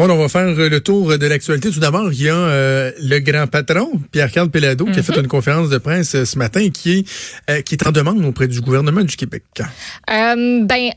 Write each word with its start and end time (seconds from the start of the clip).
Bon, 0.00 0.08
on 0.08 0.16
va 0.16 0.30
faire 0.30 0.54
le 0.54 0.80
tour 0.80 1.18
de 1.18 1.26
l'actualité. 1.26 1.70
Tout 1.70 1.80
d'abord, 1.80 2.10
il 2.10 2.22
y 2.22 2.30
a 2.30 2.34
euh, 2.34 2.90
le 3.02 3.18
grand 3.18 3.46
patron, 3.46 4.00
Pierre-Carl 4.10 4.48
Pelado, 4.48 4.86
qui 4.86 4.98
a 4.98 5.02
fait 5.02 5.12
mhm. 5.12 5.24
une 5.24 5.28
conférence 5.28 5.68
de 5.68 5.76
presse 5.76 6.14
euh, 6.14 6.24
ce 6.24 6.38
matin 6.38 6.70
qui 6.70 7.00
est, 7.00 7.50
euh, 7.50 7.60
qui 7.60 7.74
est 7.74 7.86
en 7.86 7.92
demande 7.92 8.24
auprès 8.24 8.48
du 8.48 8.62
gouvernement 8.62 9.02
du 9.02 9.14
Québec. 9.14 9.42
ben, 10.08 10.90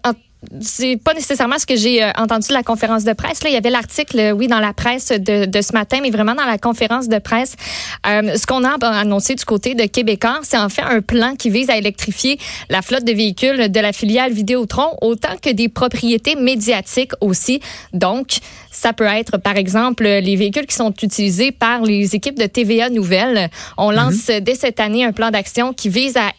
c'est 0.60 0.98
pas 0.98 1.14
nécessairement 1.14 1.58
ce 1.58 1.66
que 1.66 1.76
j'ai 1.76 2.04
entendu 2.18 2.48
de 2.50 2.54
la 2.54 2.64
conférence 2.64 3.04
de 3.04 3.14
presse. 3.14 3.44
Là, 3.44 3.50
il 3.50 3.54
y 3.54 3.58
avait 3.58 3.70
l'article, 3.70 4.34
oui, 4.36 4.48
dans 4.48 4.60
la 4.60 4.74
presse 4.74 5.10
de, 5.10 5.46
de, 5.46 5.62
ce 5.62 5.74
matin, 5.74 6.00
mais 6.02 6.10
vraiment 6.10 6.36
dans 6.36 6.46
la 6.46 6.58
conférence 6.58 7.08
de 7.08 7.20
presse, 7.20 7.56
ce 8.06 8.46
qu'on 8.46 8.64
a 8.64 8.74
annoncé 8.86 9.36
du 9.36 9.46
côté 9.46 9.76
de 9.76 9.86
Québécois, 9.86 10.40
c'est 10.44 10.58
en 10.58 10.70
fait 10.70 10.82
un 10.82 11.02
plan 11.02 11.36
qui 11.36 11.50
vise 11.50 11.70
à 11.70 11.78
électrifier 11.78 12.40
la 12.70 12.82
flotte 12.82 13.06
de 13.06 13.14
véhicules 13.14 13.72
de 13.72 13.80
la 13.80 13.94
filiale 13.94 14.34
Vidéotron, 14.34 14.98
autant 15.02 15.36
que 15.42 15.50
des 15.50 15.70
propriétés 15.70 16.36
médiatiques 16.36 17.12
aussi. 17.22 17.62
Donc, 17.94 18.38
ça 18.72 18.92
peut 18.92 19.06
être, 19.06 19.38
par 19.38 19.56
exemple, 19.56 20.04
les 20.04 20.36
véhicules 20.36 20.66
qui 20.66 20.76
sont 20.76 20.94
utilisés 21.02 21.52
par 21.52 21.84
les 21.84 22.16
équipes 22.16 22.38
de 22.38 22.46
TVA 22.46 22.90
Nouvelles. 22.90 23.50
On 23.78 23.92
mhm. 23.92 23.96
lance 23.96 24.26
dès 24.42 24.56
cette 24.56 24.80
année 24.80 25.06
un 25.06 25.12
plan 25.12 25.32
d'action 25.32 25.74
qui 25.74 25.90
vise 25.90 26.18
à 26.18 26.32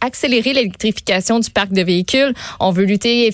accélérer 0.00 0.52
l'électrification 0.52 1.38
du 1.38 1.50
parc 1.50 1.72
de 1.72 1.82
véhicules. 1.82 2.34
On 2.60 2.70
veut 2.70 2.84
lutter 2.84 3.26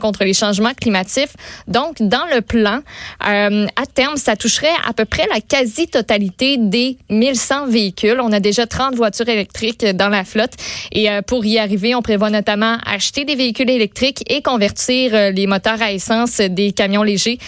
contre 0.00 0.24
les 0.24 0.34
changements 0.34 0.74
climatiques. 0.74 1.30
Donc, 1.68 1.96
dans 2.00 2.24
le 2.32 2.40
plan, 2.40 2.80
euh, 3.26 3.66
à 3.76 3.86
terme, 3.86 4.16
ça 4.16 4.36
toucherait 4.36 4.68
à 4.86 4.92
peu 4.92 5.04
près 5.04 5.26
la 5.32 5.40
quasi-totalité 5.40 6.56
des 6.58 6.96
1100 7.10 7.66
véhicules. 7.66 8.20
On 8.20 8.32
a 8.32 8.40
déjà 8.40 8.66
30 8.66 8.94
voitures 8.94 9.28
électriques 9.28 9.84
dans 9.84 10.08
la 10.08 10.24
flotte. 10.24 10.52
Et 10.92 11.10
euh, 11.10 11.22
pour 11.22 11.44
y 11.44 11.58
arriver, 11.58 11.94
on 11.94 12.02
prévoit 12.02 12.30
notamment 12.30 12.78
acheter 12.86 13.24
des 13.24 13.34
véhicules 13.34 13.70
électriques 13.70 14.22
et 14.28 14.42
convertir 14.42 15.14
euh, 15.14 15.30
les 15.30 15.46
moteurs 15.46 15.80
à 15.82 15.92
essence 15.92 16.38
des 16.38 16.72
camions 16.72 17.02
légers 17.02 17.38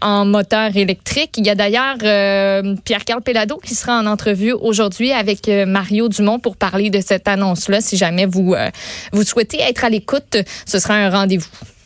en 0.00 0.24
moteur 0.24 0.76
électrique. 0.76 1.34
Il 1.36 1.46
y 1.46 1.50
a 1.50 1.54
d'ailleurs 1.54 1.96
Pierre-Carl 2.84 3.22
Pelado 3.22 3.58
qui 3.64 3.74
sera 3.74 3.98
en 3.98 4.06
entrevue 4.06 4.52
aujourd'hui 4.52 5.12
avec 5.12 5.48
Mario 5.48 6.08
Dumont 6.08 6.38
pour 6.38 6.56
parler 6.56 6.90
de 6.90 7.00
cette 7.00 7.28
annonce-là. 7.28 7.80
Si 7.80 7.96
jamais 7.96 8.26
vous, 8.26 8.54
vous 9.12 9.22
souhaitez 9.24 9.60
être 9.60 9.84
à 9.84 9.88
l'écoute, 9.88 10.36
ce 10.66 10.78
sera 10.78 10.94
un 10.94 11.10
rendez-vous 11.10 11.27
rendez-vous 11.28 11.77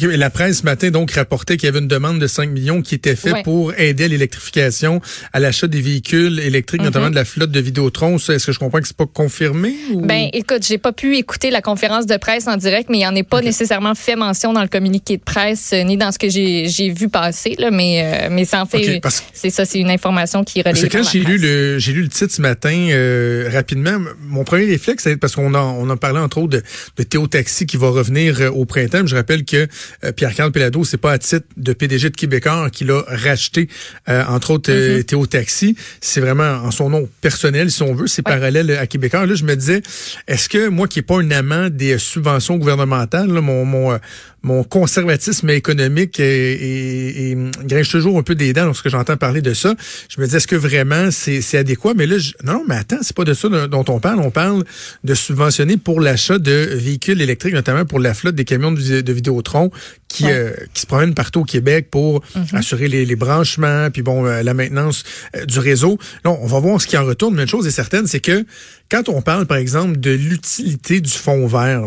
la 0.00 0.30
presse 0.30 0.58
ce 0.58 0.64
matin 0.64 0.90
donc 0.90 1.12
rapportait 1.12 1.56
qu'il 1.56 1.66
y 1.66 1.68
avait 1.68 1.78
une 1.78 1.88
demande 1.88 2.18
de 2.18 2.26
5 2.26 2.50
millions 2.50 2.82
qui 2.82 2.94
était 2.94 3.16
faite 3.16 3.42
pour 3.44 3.72
aider 3.78 4.04
à 4.04 4.08
l'électrification, 4.08 5.00
à 5.32 5.40
l'achat 5.40 5.66
des 5.66 5.80
véhicules 5.80 6.38
électriques, 6.40 6.82
notamment 6.82 7.06
mhm. 7.06 7.12
de 7.12 7.16
la 7.16 7.24
flotte 7.24 7.50
de 7.50 7.60
Vidéotron. 7.60 8.16
Est-ce 8.16 8.46
que 8.46 8.52
je 8.52 8.58
comprends 8.58 8.80
que 8.80 8.86
c'est 8.86 8.96
pas 8.96 9.06
confirmé? 9.06 9.74
Ben, 9.94 10.28
écoute, 10.32 10.64
j'ai 10.66 10.78
pas 10.78 10.92
pu 10.92 11.16
écouter 11.16 11.50
la 11.50 11.62
conférence 11.62 12.06
de 12.06 12.16
presse 12.16 12.46
en 12.46 12.56
direct, 12.56 12.88
mais 12.90 12.98
il 12.98 13.00
n'y 13.00 13.06
en 13.06 13.14
est 13.14 13.22
pas 13.22 13.40
nécessairement 13.40 13.94
fait 13.94 14.16
mention 14.16 14.52
dans 14.52 14.62
le 14.62 14.68
communiqué 14.68 15.16
de 15.16 15.22
presse, 15.22 15.70
euh, 15.72 15.82
ni 15.82 15.96
dans 15.96 16.12
ce 16.12 16.18
que 16.18 16.28
j'ai 16.28 16.90
vu 16.90 17.08
passer, 17.08 17.54
là, 17.58 17.70
mais, 17.70 18.02
euh, 18.02 18.28
mais 18.30 18.44
ça 18.44 18.62
en 18.62 18.66
fait, 18.66 19.00
c'est 19.32 19.50
ça, 19.50 19.64
c'est 19.64 19.78
une 19.78 19.90
information 19.90 20.44
qui 20.44 20.60
relève. 20.60 20.74
Parce 20.74 20.86
que 20.86 20.96
quand 20.96 21.10
j'ai 21.10 21.20
lu 21.20 21.38
le, 21.38 21.78
j'ai 21.78 21.92
lu 21.92 22.02
le 22.02 22.08
titre 22.08 22.32
ce 22.32 22.42
matin, 22.42 22.88
euh, 22.90 23.48
rapidement, 23.52 23.98
mon 24.22 24.44
premier 24.44 24.66
réflexe, 24.66 25.04
c'est 25.04 25.16
parce 25.16 25.34
qu'on 25.34 25.54
a, 25.54 25.60
on 25.60 25.88
a 25.90 25.96
parlé 25.96 26.18
entre 26.18 26.38
autres 26.38 26.58
de, 26.58 26.62
de 26.96 27.02
Théo 27.02 27.26
Taxi 27.26 27.66
qui 27.66 27.76
va 27.76 27.88
revenir 27.90 28.50
au 28.54 28.64
printemps. 28.64 29.06
Je 29.06 29.16
rappelle 29.16 29.44
que 29.44 29.59
euh, 30.04 30.12
Pierre-Carl 30.12 30.52
Pelado, 30.52 30.84
c'est 30.84 30.96
pas 30.96 31.12
à 31.12 31.18
titre 31.18 31.46
de 31.56 31.72
PDG 31.72 32.10
de 32.10 32.16
Québécois 32.16 32.68
qu'il 32.70 32.90
a 32.90 33.02
racheté, 33.06 33.68
euh, 34.08 34.24
entre 34.28 34.52
autres, 34.52 34.70
euh, 34.70 34.98
mm-hmm. 34.98 35.04
Théo 35.04 35.26
Taxi. 35.26 35.76
C'est 36.00 36.20
vraiment 36.20 36.64
en 36.64 36.70
son 36.70 36.90
nom 36.90 37.08
personnel, 37.20 37.70
si 37.70 37.82
on 37.82 37.94
veut. 37.94 38.06
C'est 38.06 38.22
parallèle 38.22 38.70
à 38.72 38.86
Québécois. 38.86 39.26
Là, 39.26 39.34
je 39.34 39.44
me 39.44 39.54
disais, 39.54 39.82
est-ce 40.28 40.48
que 40.48 40.68
moi 40.68 40.88
qui 40.88 40.98
n'ai 40.98 41.02
pas 41.02 41.18
un 41.18 41.30
amant 41.30 41.68
des 41.70 41.98
subventions 41.98 42.56
gouvernementales, 42.56 43.28
mon, 43.28 43.64
mon, 43.64 43.98
mon 44.42 44.64
conservatisme 44.64 45.50
économique 45.50 46.18
et, 46.18 47.30
et, 47.30 47.36
grinche 47.64 47.90
toujours 47.90 48.18
un 48.18 48.22
peu 48.22 48.34
des 48.34 48.52
dents 48.52 48.64
lorsque 48.64 48.88
j'entends 48.88 49.16
parler 49.16 49.42
de 49.42 49.54
ça. 49.54 49.74
Je 50.08 50.20
me 50.20 50.26
dis, 50.26 50.36
est-ce 50.36 50.46
que 50.46 50.56
vraiment 50.56 51.10
c'est 51.10 51.58
adéquat? 51.58 51.94
Mais 51.94 52.06
là, 52.06 52.18
je, 52.18 52.32
non, 52.44 52.64
mais 52.66 52.76
attends, 52.76 52.98
c'est 53.02 53.16
pas 53.16 53.24
de 53.24 53.34
ça 53.34 53.48
dont 53.48 53.84
on 53.88 54.00
parle. 54.00 54.20
On 54.20 54.30
parle 54.30 54.64
de 55.04 55.14
subventionner 55.14 55.76
pour 55.76 56.00
l'achat 56.00 56.38
de 56.38 56.70
véhicules 56.74 57.20
électriques, 57.20 57.54
notamment 57.54 57.84
pour 57.84 58.00
la 58.00 58.14
flotte 58.14 58.34
des 58.34 58.44
camions 58.44 58.72
de, 58.72 59.00
de 59.00 59.12
Vidéotron 59.12 59.70
qui, 60.08 60.24
euh, 60.30 60.52
qui 60.74 60.82
se 60.82 60.86
promènent 60.86 61.14
partout 61.14 61.40
au 61.40 61.44
Québec 61.44 61.88
pour 61.90 62.20
mm-hmm. 62.20 62.56
assurer 62.56 62.88
les, 62.88 63.04
les, 63.04 63.16
branchements, 63.16 63.90
puis 63.90 64.02
bon, 64.02 64.26
euh, 64.26 64.42
la 64.42 64.54
maintenance 64.54 65.04
euh, 65.36 65.44
du 65.44 65.58
réseau. 65.58 65.98
Là, 66.24 66.30
on 66.30 66.46
va 66.46 66.58
voir 66.60 66.80
ce 66.80 66.86
qui 66.86 66.96
en 66.96 67.04
retourne, 67.04 67.34
mais 67.34 67.42
une 67.42 67.48
chose 67.48 67.66
est 67.66 67.70
certaine, 67.70 68.06
c'est 68.06 68.20
que 68.20 68.44
quand 68.90 69.08
on 69.08 69.22
parle, 69.22 69.46
par 69.46 69.58
exemple, 69.58 69.98
de 70.00 70.10
l'utilité 70.10 71.00
du 71.00 71.10
fonds 71.10 71.46
vert, 71.46 71.84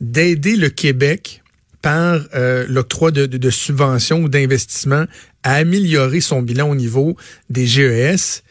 d'aider 0.00 0.56
le 0.56 0.68
Québec 0.68 1.42
par 1.82 2.20
euh, 2.34 2.66
l'octroi 2.68 3.10
de, 3.10 3.26
de, 3.26 3.38
de, 3.38 3.50
subventions 3.50 4.22
ou 4.22 4.28
d'investissements 4.28 5.04
à 5.42 5.54
améliorer 5.54 6.20
son 6.20 6.42
bilan 6.42 6.70
au 6.70 6.74
niveau 6.74 7.16
des 7.50 7.66
GES, 7.66 8.42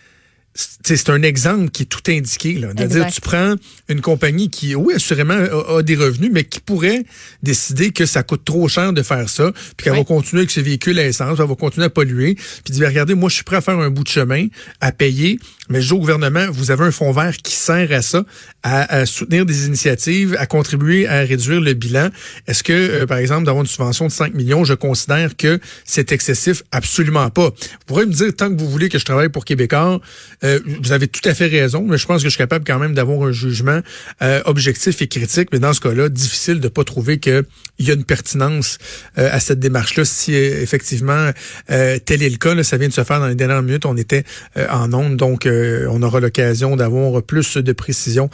c'est 0.84 1.10
un 1.10 1.22
exemple 1.22 1.70
qui 1.70 1.84
est 1.84 1.88
tout 1.88 2.12
indiqué. 2.12 2.54
Là. 2.54 2.74
dire 2.74 3.08
tu 3.08 3.22
prends 3.22 3.56
une 3.90 4.02
compagnie 4.02 4.50
qui, 4.50 4.74
oui, 4.76 4.94
assurément, 4.96 5.36
a, 5.36 5.84
des 5.84 5.96
revenus, 5.96 6.32
mais 6.34 6.44
qui 6.44 6.60
pourrait 6.60 7.04
décider 7.44 7.92
que 7.92 8.06
ça 8.06 8.24
coûte 8.24 8.44
trop 8.44 8.68
cher 8.68 8.94
de 8.94 9.04
faire 9.04 9.30
ça, 9.30 9.52
puis 9.76 9.86
qu'elle 9.86 9.96
va 9.96 10.04
continuer 10.04 10.42
avec 10.42 10.52
ses 10.52 10.62
véhicules 10.62 10.98
à 11.00 11.06
essence, 11.06 11.40
elle 11.40 11.48
va 11.48 11.56
continuer 11.56 11.86
à 11.86 11.90
polluer, 11.90 12.36
puis 12.36 12.74
dire, 12.74 12.88
regardez, 12.88 13.14
moi, 13.14 13.30
je 13.30 13.36
suis 13.36 13.44
prêt 13.44 13.58
à 13.58 13.62
faire 13.62 13.80
un 13.80 13.90
bout 13.90 14.04
de 14.04 14.10
chemin, 14.10 14.48
à 14.82 14.92
payer, 14.92 15.40
mais 15.70 15.82
je 15.82 15.88
dis 15.88 15.94
au 15.94 16.00
gouvernement, 16.00 16.48
vous 16.52 16.72
avez 16.72 16.86
un 16.86 16.92
fonds 16.92 17.12
vert 17.12 17.38
qui 17.38 17.56
sert 17.56 17.92
à 17.92 18.02
ça, 18.02 18.24
à, 18.68 19.06
soutenir 19.06 19.46
des 19.46 19.68
initiatives, 19.68 20.36
à 20.40 20.46
contribuer 20.46 21.08
à 21.08 21.20
réduire 21.22 21.62
le 21.62 21.74
bilan. 21.74 22.10
Est-ce 22.48 22.64
que, 22.64 22.74
euh, 22.74 23.06
par 23.06 23.18
exemple, 23.18 23.46
d'avoir 23.46 23.64
une 23.64 23.70
subvention 23.70 24.06
de 24.06 24.12
5 24.12 24.34
millions, 24.34 24.64
je 24.64 24.74
considère 24.74 25.36
que 25.36 25.60
c'est 25.86 26.12
excessif? 26.12 26.64
Absolument 26.72 27.30
pas. 27.30 27.50
Vous 27.50 27.86
pourrez 27.86 28.06
me 28.06 28.14
dire, 28.14 28.36
tant 28.36 28.54
que 28.54 28.60
vous 28.60 28.70
voulez 28.70 28.90
que 28.90 29.00
je 29.00 29.06
travaille 29.06 29.30
pour 29.30 29.46
Québécois, 29.46 30.00
euh, 30.44 30.60
vous 30.82 30.92
avez 30.92 31.08
tout 31.08 31.28
à 31.28 31.34
fait 31.34 31.48
raison, 31.48 31.86
mais 31.88 31.98
je 31.98 32.06
pense 32.06 32.18
que 32.18 32.26
je 32.26 32.30
suis 32.30 32.38
capable 32.38 32.66
quand 32.66 32.80
même 32.80 32.94
d'avoir 32.94 33.28
un 33.28 33.32
jugement 33.32 33.80
euh, 34.22 34.42
objectif 34.46 35.02
et 35.02 35.08
critique. 35.08 35.50
Mais 35.52 35.60
dans 35.60 35.74
ce 35.74 35.82
cas-là, 35.82 36.10
difficile 36.10 36.60
de 36.60 36.68
pas 36.68 36.84
trouver 36.84 37.20
qu'il 37.20 37.44
y 37.80 37.92
a 37.92 37.94
une 37.94 38.04
pertinence 38.04 38.78
euh, 39.18 39.30
à 39.32 39.40
cette 39.40 39.60
démarche-là. 39.60 40.06
Si 40.06 40.34
effectivement 40.34 41.32
tel 41.68 42.24
est 42.24 42.30
le 42.30 42.38
cas, 42.38 42.54
là, 42.54 42.64
ça 42.64 42.78
vient 42.78 42.88
de 42.88 42.94
se 42.94 43.04
faire 43.04 43.20
dans 43.20 43.28
les 43.28 43.36
dernières 43.36 43.62
minutes, 43.62 43.86
on 43.86 43.98
était 43.98 44.24
en 44.70 44.94
onde, 44.94 45.18
donc 45.18 45.48
on 45.48 46.02
aura 46.02 46.20
l'occasion 46.20 46.76
d'avoir 46.76 47.22
plus 47.24 47.58
de 47.58 47.72
précision. 47.72 48.30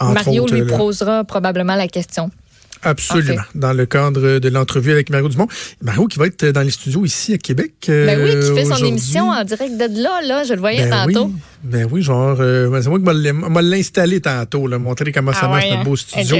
Mario 0.00 0.46
lui 0.46 0.64
posera 0.64 1.24
probablement 1.24 1.74
la 1.74 1.88
question. 1.88 2.30
Absolument. 2.82 3.42
Dans 3.54 3.72
le 3.72 3.86
cadre 3.86 4.38
de 4.38 4.48
l'entrevue 4.48 4.92
avec 4.92 5.10
Mario 5.10 5.28
Dumont. 5.28 5.48
Mario 5.82 6.06
qui 6.06 6.18
va 6.18 6.26
être 6.26 6.46
dans 6.46 6.62
les 6.62 6.70
studios 6.70 7.04
ici 7.04 7.34
à 7.34 7.38
Québec. 7.38 7.72
ben 7.86 8.20
oui, 8.22 8.40
qui 8.40 8.54
fait 8.54 8.64
son 8.64 8.84
émission 8.84 9.30
en 9.30 9.44
direct 9.44 9.76
de 9.76 10.02
là, 10.02 10.20
là. 10.22 10.44
Je 10.44 10.54
le 10.54 10.60
voyais 10.60 10.88
ben 10.88 11.06
tantôt. 11.06 11.32
Ben 11.62 11.86
oui, 11.88 12.02
genre, 12.02 12.38
euh, 12.40 12.82
c'est 12.82 12.88
moi 12.88 12.98
qui 12.98 13.32
m'a 13.32 13.62
l'installé 13.62 14.20
tantôt, 14.20 14.66
là, 14.66 14.78
montrer 14.78 15.12
comment 15.12 15.32
ça 15.32 15.42
ah 15.44 15.48
marche, 15.48 15.70
notre 15.70 15.84
beau 15.84 15.92
hein? 15.92 15.96
studio 15.96 16.38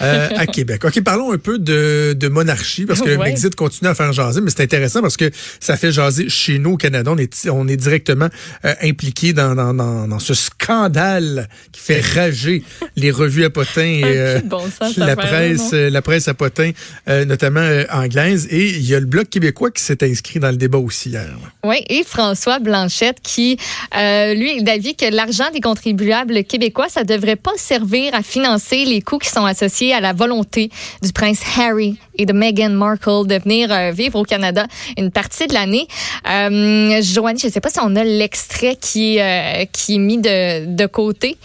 euh, 0.00 0.28
à 0.34 0.46
Québec. 0.46 0.82
OK, 0.86 1.02
parlons 1.02 1.30
un 1.30 1.36
peu 1.36 1.58
de, 1.58 2.14
de 2.18 2.28
monarchie, 2.28 2.86
parce 2.86 3.02
que 3.02 3.10
le 3.10 3.16
Brexit 3.16 3.54
continue 3.54 3.90
à 3.90 3.94
faire 3.94 4.14
jaser, 4.14 4.40
mais 4.40 4.50
c'est 4.50 4.62
intéressant 4.62 5.02
parce 5.02 5.18
que 5.18 5.30
ça 5.60 5.76
fait 5.76 5.92
jaser 5.92 6.30
chez 6.30 6.58
nous 6.58 6.72
au 6.72 6.76
Canada. 6.78 7.10
On 7.12 7.18
est, 7.18 7.48
on 7.50 7.68
est 7.68 7.76
directement 7.76 8.28
euh, 8.64 8.74
impliqué 8.82 9.34
dans, 9.34 9.54
dans, 9.54 9.74
dans, 9.74 10.08
dans, 10.08 10.18
ce 10.18 10.32
scandale 10.32 11.48
qui 11.72 11.80
fait 11.80 12.00
rager 12.00 12.64
les 12.96 13.10
revues 13.10 13.44
à 13.44 13.50
potins 13.50 13.82
et 13.82 14.40
bon 14.44 14.62
la 14.96 15.16
presse, 15.16 15.74
la 15.90 16.02
presse 16.02 16.28
à 16.28 16.34
potins, 16.34 16.72
notamment 17.06 17.66
anglaise. 17.92 18.46
Et 18.50 18.68
il 18.68 18.88
y 18.88 18.94
a 18.94 19.00
le 19.00 19.06
Bloc 19.06 19.28
québécois 19.28 19.70
qui 19.70 19.82
s'est 19.82 20.02
inscrit 20.02 20.40
dans 20.40 20.50
le 20.50 20.56
débat 20.56 20.78
aussi 20.78 21.10
hier. 21.10 21.36
Oui, 21.64 21.84
et 21.88 22.04
François 22.04 22.58
Blanchette 22.58 23.18
qui, 23.22 23.56
lui, 23.92 24.62
d'avis 24.62 24.94
que 24.94 25.06
l'argent 25.06 25.50
des 25.52 25.60
contribuables 25.60 26.44
québécois, 26.44 26.88
ça 26.88 27.04
devrait 27.04 27.36
pas 27.36 27.52
servir 27.56 28.14
à 28.14 28.22
financer 28.22 28.84
les 28.84 29.02
coûts 29.02 29.18
qui 29.18 29.28
sont 29.28 29.44
associés 29.44 29.94
à 29.94 30.00
la 30.00 30.12
volonté 30.12 30.70
du 31.02 31.12
prince 31.12 31.40
Harry 31.58 31.96
et 32.16 32.26
de 32.26 32.32
Meghan 32.32 32.70
Markle 32.70 33.26
de 33.26 33.38
venir 33.42 33.72
euh, 33.72 33.90
vivre 33.90 34.18
au 34.18 34.24
Canada 34.24 34.66
une 34.96 35.10
partie 35.10 35.46
de 35.46 35.54
l'année. 35.54 35.86
Euh, 36.28 37.00
Joanne, 37.02 37.38
je 37.38 37.46
ne 37.46 37.52
sais 37.52 37.60
pas 37.60 37.70
si 37.70 37.78
on 37.82 37.96
a 37.96 38.04
l'extrait 38.04 38.76
qui, 38.76 39.20
euh, 39.20 39.64
qui 39.72 39.96
est 39.96 39.98
mis 39.98 40.18
de, 40.18 40.74
de 40.74 40.86
côté 40.86 41.36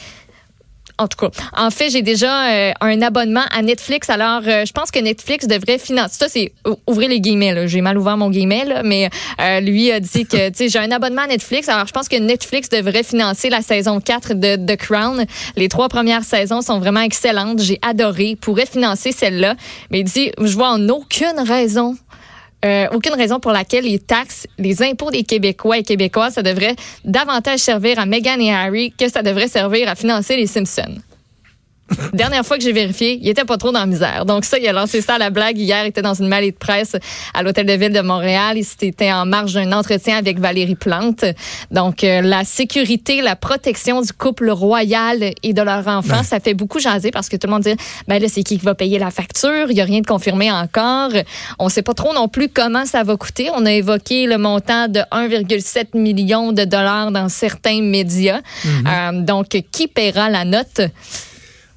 en 0.98 1.08
tout 1.08 1.18
cas, 1.18 1.30
en 1.56 1.70
fait, 1.70 1.90
j'ai 1.90 2.02
déjà 2.02 2.50
euh, 2.50 2.72
un 2.82 3.02
abonnement 3.02 3.44
à 3.52 3.62
Netflix. 3.62 4.10
Alors, 4.10 4.42
euh, 4.48 4.66
je 4.66 4.72
pense 4.72 4.90
que 4.90 5.00
Netflix 5.00 5.48
devrait 5.48 5.78
financer. 5.78 6.18
Ça, 6.18 6.28
c'est 6.30 6.54
ouvrir 6.88 7.10
les 7.10 7.20
guillemets. 7.20 7.68
J'ai 7.68 7.82
mal 7.82 7.98
ouvert 7.98 8.18
mon 8.18 8.30
guillemet, 8.30 8.66
là, 8.66 8.82
mais 8.84 9.10
euh, 9.40 9.60
lui 9.60 9.92
a 9.92 10.00
dit 10.00 10.26
que 10.26 10.52
j'ai 10.60 10.80
un 10.80 10.92
abonnement 10.92 11.24
à 11.24 11.28
Netflix. 11.28 11.70
Alors, 11.70 11.88
je 11.88 11.94
pense 11.94 12.10
que 12.10 12.18
Netflix 12.18 12.70
devrait 12.70 13.04
financer 13.04 13.50
la 13.50 13.62
saison 13.62 14.00
4 14.00 14.34
de 14.34 14.56
The 14.56 14.78
Crown. 14.78 15.26
Les 15.56 15.70
trois 15.70 15.90
premières 15.90 16.24
saisons 16.24 16.62
sont 16.62 16.80
vraiment 16.80 17.02
excellentes. 17.02 17.62
J'ai 17.62 17.80
adoré. 17.82 18.36
Pourrait 18.40 18.66
financer 18.66 19.12
celle-là. 19.12 19.56
Mais 19.92 20.00
il 20.00 20.06
dit, 20.06 20.32
je 20.42 20.54
vois 20.54 20.70
en 20.70 20.90
aucune 20.90 21.40
raison 21.46 21.96
euh, 22.66 22.88
aucune 22.92 23.14
raison 23.14 23.40
pour 23.40 23.52
laquelle 23.52 23.86
les 23.86 24.00
taxes, 24.00 24.48
les 24.58 24.82
impôts 24.82 25.12
des 25.12 25.24
Québécois 25.24 25.78
et 25.78 25.84
Québécoises, 25.84 26.34
ça 26.34 26.44
devrait 26.44 26.76
davantage 27.06 27.60
servir 27.60 28.00
à 28.00 28.06
Meghan 28.06 28.40
et 28.40 28.52
Harry 28.52 28.94
que 28.98 29.10
ça 29.10 29.22
devrait 29.22 29.48
servir 29.48 29.88
à 29.90 29.96
financer 29.96 30.36
les 30.36 30.48
Simpsons. 30.48 30.98
Dernière 32.14 32.46
fois 32.46 32.58
que 32.58 32.64
j'ai 32.64 32.74
vérifié, 32.74 33.20
il 33.22 33.30
était 33.30 33.46
pas 33.46 33.58
trop 33.58 33.72
dans 33.72 33.80
la 33.80 33.86
misère. 33.86 34.26
Donc 34.26 34.46
ça, 34.46 34.58
il 34.60 34.68
a 34.68 34.74
lancé 34.74 35.02
ça 35.02 35.16
à 35.16 35.18
la 35.18 35.30
blague. 35.30 35.58
Hier, 35.58 35.84
il 35.86 35.88
était 35.88 36.02
dans 36.02 36.14
une 36.14 36.28
mallée 36.28 36.52
de 36.52 36.58
presse 36.58 36.96
à 37.34 37.44
l'Hôtel 37.44 37.66
de 37.66 37.74
Ville 37.74 37.94
de 37.94 38.02
Montréal. 38.02 38.58
Il 38.58 38.88
était 38.88 39.12
en 39.12 39.26
marge 39.26 39.54
d'un 39.54 39.72
entretien 39.72 40.18
avec 40.18 40.40
Valérie 40.40 40.76
Plante. 40.76 41.26
Donc 41.72 42.04
euh, 42.04 42.22
la 42.22 42.44
sécurité, 42.44 43.22
la 43.22 43.36
protection 43.36 44.02
du 44.02 44.12
couple 44.12 44.50
royal 44.50 45.32
et 45.44 45.54
de 45.54 45.62
leur 45.62 45.88
enfant, 45.88 46.24
ça 46.24 46.40
fait 46.40 46.54
beaucoup 46.54 46.80
jaser 46.80 47.12
parce 47.12 47.30
que 47.30 47.38
tout 47.38 47.48
le 47.48 47.54
monde 47.54 47.64
dit, 47.64 47.76
ben 48.08 48.22
là, 48.22 48.28
c'est 48.30 48.44
qui 48.44 48.58
qui 48.58 48.66
va 48.66 48.76
payer 48.76 49.00
la 49.00 49.12
facture? 49.12 49.70
Il 49.70 49.78
y 49.78 49.82
a 49.82 49.86
rien 49.86 50.02
de 50.02 50.06
confirmé 50.06 50.52
encore. 50.52 51.12
On 51.60 51.70
sait 51.70 51.82
pas 51.82 51.94
trop 51.94 52.14
non 52.14 52.28
plus 52.28 52.50
comment 52.50 52.86
ça 52.86 53.04
va 53.04 53.16
coûter. 53.18 53.50
On 53.54 53.66
a 53.66 53.72
évoqué 53.72 54.26
le 54.26 54.38
montant 54.38 54.88
de 54.88 55.00
1,7 55.12 55.98
million 55.98 56.52
de 56.52 56.64
dollars 56.64 57.12
dans 57.12 57.30
certains 57.30 57.82
médias. 57.82 58.40
Mm-hmm. 58.40 58.70
euh, 58.88 59.22
donc, 59.22 59.48
qui 59.72 59.88
paiera 59.88 60.30
la 60.30 60.46
note? 60.46 60.82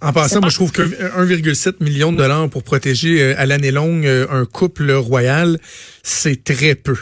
En 0.03 0.13
passant, 0.13 0.41
moi, 0.41 0.49
je 0.49 0.55
trouve 0.55 0.73
que 0.73 0.83
1,7 0.83 1.75
million 1.81 2.13
de 2.13 2.17
dollars 2.17 2.49
pour 2.49 2.63
protéger 2.63 3.23
euh, 3.23 3.35
à 3.37 3.47
l'année 3.47 3.71
longue 3.71 4.07
euh, 4.07 4.27
un 4.31 4.47
couple 4.47 4.91
royal, 4.93 5.59
c'est 6.03 6.43
très 6.43 6.75
peu. 6.75 6.97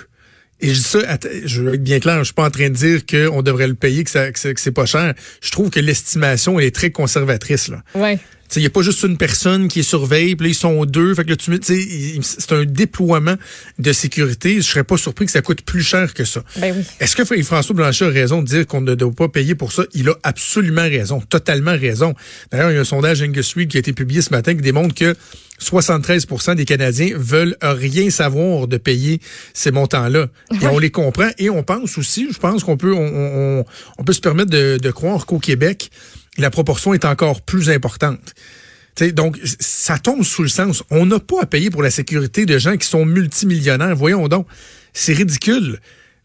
Et 0.60 0.74
je 0.74 0.80
dis 0.80 0.82
ça, 0.82 0.98
je 1.44 1.62
veux 1.62 1.74
être 1.74 1.82
bien 1.84 2.00
clair, 2.00 2.18
je 2.18 2.24
suis 2.24 2.34
pas 2.34 2.46
en 2.46 2.50
train 2.50 2.68
de 2.68 2.74
dire 2.74 3.06
qu'on 3.06 3.42
devrait 3.42 3.68
le 3.68 3.74
payer, 3.74 4.02
que, 4.02 4.10
ça, 4.10 4.32
que 4.32 4.38
c'est 4.38 4.72
pas 4.72 4.86
cher. 4.86 5.14
Je 5.40 5.50
trouve 5.52 5.70
que 5.70 5.78
l'estimation, 5.78 6.58
elle 6.58 6.66
est 6.66 6.74
très 6.74 6.90
conservatrice. 6.90 7.68
Là. 7.68 7.82
Ouais. 7.94 8.18
Il 8.56 8.60
n'y 8.60 8.66
a 8.66 8.70
pas 8.70 8.82
juste 8.82 9.02
une 9.02 9.16
personne 9.16 9.68
qui 9.68 9.80
est 9.80 9.82
surveille, 9.84 10.34
puis 10.34 10.46
là, 10.46 10.50
ils 10.50 10.54
sont 10.54 10.84
deux. 10.84 11.14
Fait 11.14 11.24
que 11.24 11.32
c'est 11.38 12.52
un 12.52 12.64
déploiement 12.64 13.36
de 13.78 13.92
sécurité. 13.92 14.56
Je 14.56 14.62
serais 14.62 14.84
pas 14.84 14.96
surpris 14.96 15.26
que 15.26 15.32
ça 15.32 15.42
coûte 15.42 15.62
plus 15.62 15.82
cher 15.82 16.14
que 16.14 16.24
ça. 16.24 16.42
Ben 16.56 16.74
oui. 16.76 16.84
Est-ce 17.00 17.14
que 17.14 17.24
François 17.42 17.74
Blanchet 17.74 18.06
a 18.06 18.08
raison 18.08 18.42
de 18.42 18.46
dire 18.46 18.66
qu'on 18.66 18.80
ne 18.80 18.94
doit 18.94 19.12
pas 19.12 19.28
payer 19.28 19.54
pour 19.54 19.72
ça? 19.72 19.84
Il 19.94 20.08
a 20.08 20.14
absolument 20.22 20.82
raison, 20.82 21.20
totalement 21.20 21.76
raison. 21.76 22.14
D'ailleurs, 22.50 22.70
il 22.70 22.74
y 22.74 22.78
a 22.78 22.80
un 22.80 22.84
sondage 22.84 23.22
Angus 23.22 23.54
Reid 23.54 23.68
qui 23.70 23.76
a 23.76 23.80
été 23.80 23.92
publié 23.92 24.22
ce 24.22 24.30
matin 24.30 24.54
qui 24.54 24.62
démontre 24.62 24.94
que 24.94 25.14
73% 25.60 26.54
des 26.54 26.64
Canadiens 26.64 27.10
veulent 27.16 27.56
rien 27.62 28.10
savoir 28.10 28.68
de 28.68 28.76
payer 28.76 29.20
ces 29.54 29.70
montants-là. 29.70 30.28
Et 30.62 30.66
on 30.66 30.78
les 30.78 30.90
comprend. 30.90 31.28
Et 31.38 31.50
on 31.50 31.62
pense 31.62 31.98
aussi, 31.98 32.28
je 32.32 32.38
pense 32.38 32.64
qu'on 32.64 32.76
peut, 32.76 32.94
on, 32.94 33.64
on, 33.98 34.04
peut 34.04 34.12
se 34.12 34.20
permettre 34.20 34.50
de, 34.50 34.78
de 34.80 34.90
croire 34.90 35.26
qu'au 35.26 35.38
Québec, 35.38 35.90
la 36.38 36.50
proportion 36.50 36.94
est 36.94 37.04
encore 37.04 37.42
plus 37.42 37.70
importante. 37.70 38.34
donc, 39.12 39.38
ça 39.60 39.98
tombe 39.98 40.24
sous 40.24 40.42
le 40.42 40.48
sens. 40.48 40.82
On 40.90 41.06
n'a 41.06 41.20
pas 41.20 41.42
à 41.42 41.46
payer 41.46 41.70
pour 41.70 41.82
la 41.82 41.90
sécurité 41.90 42.46
de 42.46 42.58
gens 42.58 42.76
qui 42.76 42.86
sont 42.86 43.04
multimillionnaires. 43.04 43.94
Voyons 43.94 44.28
donc, 44.28 44.46
c'est 44.92 45.12
ridicule 45.12 45.80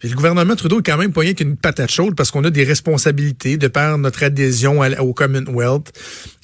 le 0.09 0.15
gouvernement 0.15 0.55
Trudeau 0.55 0.79
est 0.79 0.83
quand 0.83 0.97
même 0.97 1.13
pas 1.13 1.21
rien 1.21 1.33
qu'une 1.33 1.55
patate 1.55 1.89
chaude 1.89 2.15
parce 2.15 2.29
qu'on 2.29 2.43
a 2.43 2.49
des 2.49 2.65
responsabilités 2.65 3.57
de 3.57 3.67
par 3.67 3.97
notre 3.97 4.23
adhésion 4.23 4.81
au 4.99 5.13
Commonwealth. 5.13 5.91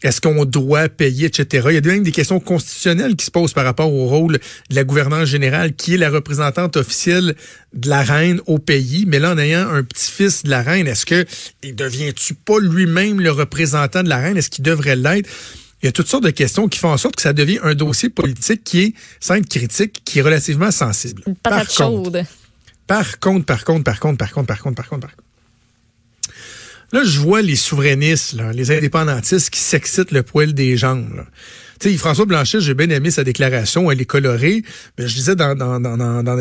Est-ce 0.01 0.21
qu'on 0.21 0.45
doit 0.45 0.87
payer, 0.87 1.25
etc. 1.25 1.67
Il 1.69 1.75
y 1.75 1.77
a 1.77 1.81
même 1.81 2.03
des 2.03 2.13
questions 2.13 2.39
constitutionnelles 2.39 3.17
qui 3.17 3.25
se 3.25 3.31
posent 3.31 3.53
par 3.53 3.65
rapport 3.65 3.93
au 3.93 4.07
rôle 4.07 4.39
de 4.69 4.75
la 4.75 4.85
gouvernance 4.85 5.25
générale, 5.25 5.73
qui 5.73 5.95
est 5.95 5.97
la 5.97 6.09
représentante 6.09 6.77
officielle 6.77 7.35
de 7.73 7.89
la 7.89 8.01
reine 8.01 8.39
au 8.45 8.59
pays. 8.59 9.03
Mais 9.05 9.19
là, 9.19 9.33
en 9.33 9.37
ayant 9.37 9.67
un 9.69 9.83
petit-fils 9.83 10.43
de 10.43 10.49
la 10.49 10.61
reine, 10.61 10.87
est-ce 10.87 11.05
que 11.05 11.25
il 11.61 11.75
devient-tu 11.75 12.35
pas 12.35 12.59
lui-même 12.59 13.19
le 13.19 13.31
représentant 13.31 14.03
de 14.03 14.09
la 14.09 14.19
reine? 14.19 14.37
Est-ce 14.37 14.49
qu'il 14.49 14.63
devrait 14.63 14.95
l'être? 14.95 15.29
Il 15.81 15.85
y 15.85 15.89
a 15.89 15.91
toutes 15.91 16.07
sortes 16.07 16.23
de 16.25 16.29
questions 16.29 16.67
qui 16.67 16.79
font 16.79 16.91
en 16.91 16.97
sorte 16.97 17.15
que 17.17 17.21
ça 17.21 17.33
devient 17.33 17.59
un 17.63 17.73
dossier 17.73 18.09
politique 18.09 18.63
qui 18.63 18.81
est, 18.81 18.93
sans 19.19 19.35
être 19.35 19.47
critique, 19.47 20.01
qui 20.05 20.19
est 20.19 20.21
relativement 20.21 20.71
sensible. 20.71 21.23
Une 21.25 21.35
patate 21.35 21.71
chaude. 21.71 22.25
Par 22.89 23.19
contre, 23.19 23.45
par 23.45 23.65
contre, 23.65 23.83
par 23.83 23.99
contre, 23.99 24.17
par 24.17 24.31
contre, 24.31 24.47
par 24.47 24.61
contre, 24.63 24.75
par 24.75 24.89
contre, 24.89 25.01
par 25.05 25.15
contre. 25.15 25.23
Là, 26.91 27.03
je 27.03 27.19
vois 27.19 27.43
les 27.43 27.55
souverainistes, 27.55 28.35
les 28.51 28.71
indépendantistes 28.71 29.51
qui 29.51 29.59
s'excitent 29.59 30.11
le 30.11 30.23
poil 30.23 30.55
des 30.55 30.75
jambes. 30.75 31.13
Là. 31.15 31.25
Tu 31.79 31.91
sais, 31.91 31.97
François 31.97 32.25
Blanchet, 32.25 32.59
j'ai 32.59 32.73
bien 32.73 32.89
aimé 32.89 33.09
sa 33.09 33.23
déclaration, 33.23 33.89
elle 33.89 34.01
est 34.01 34.05
colorée, 34.05 34.63
mais 34.97 35.07
je 35.07 35.15
disais 35.15 35.35
dans, 35.35 35.55